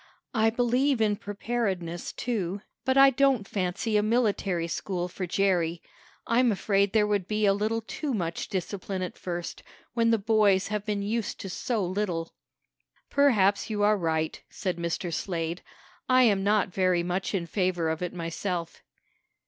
"I 0.33 0.49
believe 0.49 0.99
in 0.99 1.15
preparedness, 1.15 2.11
too, 2.11 2.61
but 2.85 2.97
I 2.97 3.11
don't 3.11 3.47
fancy 3.47 3.97
a 3.97 4.01
military 4.01 4.67
school 4.67 5.07
for 5.07 5.27
Jerry. 5.27 5.79
I'm 6.25 6.51
afraid 6.51 6.91
there 6.91 7.05
would 7.05 7.27
be 7.27 7.45
a 7.45 7.53
little 7.53 7.81
too 7.81 8.11
much 8.15 8.49
discipline 8.49 9.03
at 9.03 9.15
first, 9.15 9.61
when 9.93 10.09
the 10.09 10.17
boys 10.17 10.69
have 10.69 10.87
been 10.87 11.03
used 11.03 11.39
to 11.41 11.49
so 11.51 11.85
little." 11.85 12.33
"Perhaps 13.11 13.69
you 13.69 13.83
are 13.83 13.95
right," 13.95 14.41
said 14.49 14.77
Mr. 14.77 15.13
Slade. 15.13 15.61
"I 16.09 16.23
am 16.23 16.43
not 16.43 16.73
very 16.73 17.03
much 17.03 17.35
in 17.35 17.45
favor 17.45 17.87
of 17.87 18.01
it 18.01 18.11
myself." 18.11 18.81